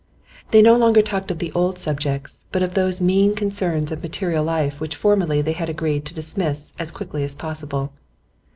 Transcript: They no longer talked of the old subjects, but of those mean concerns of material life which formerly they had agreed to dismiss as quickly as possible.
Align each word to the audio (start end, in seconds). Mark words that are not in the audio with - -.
They 0.49 0.63
no 0.63 0.75
longer 0.77 1.03
talked 1.03 1.29
of 1.29 1.37
the 1.37 1.51
old 1.51 1.77
subjects, 1.77 2.47
but 2.51 2.63
of 2.63 2.73
those 2.73 3.01
mean 3.01 3.35
concerns 3.35 3.91
of 3.91 4.01
material 4.01 4.43
life 4.43 4.81
which 4.81 4.95
formerly 4.95 5.43
they 5.43 5.53
had 5.53 5.69
agreed 5.69 6.05
to 6.05 6.15
dismiss 6.15 6.73
as 6.79 6.89
quickly 6.89 7.21
as 7.23 7.35
possible. 7.35 7.93